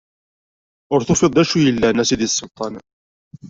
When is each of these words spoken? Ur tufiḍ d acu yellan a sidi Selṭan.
Ur 0.93 1.01
tufiḍ 1.07 1.31
d 1.33 1.37
acu 1.41 1.57
yellan 1.61 2.01
a 2.01 2.03
sidi 2.09 2.27
Selṭan. 2.29 2.73